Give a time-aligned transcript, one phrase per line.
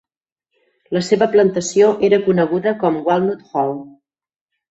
[0.97, 3.77] La seva plantació era coneguda com Walnut Hall.